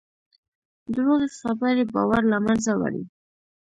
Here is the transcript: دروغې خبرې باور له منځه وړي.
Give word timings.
دروغې 0.93 1.27
خبرې 1.39 1.83
باور 1.93 2.21
له 2.31 2.37
منځه 2.45 2.71
وړي. 2.79 3.03